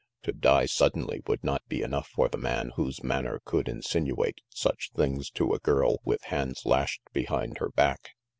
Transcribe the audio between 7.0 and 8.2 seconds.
behind her back.